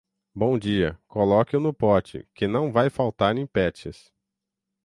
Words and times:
Bom 0.33 0.57
dia, 0.57 0.97
coloque-o 1.07 1.59
no 1.59 1.71
pote, 1.71 2.27
que 2.33 2.47
não 2.47 2.71
vai 2.71 2.89
faltar 2.89 3.37
em 3.37 3.45
patches. 3.45 4.11